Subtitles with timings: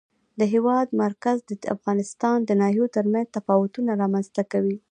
[0.39, 4.77] د هېواد مرکز د افغانستان د ناحیو ترمنځ تفاوتونه رامنځ ته کوي.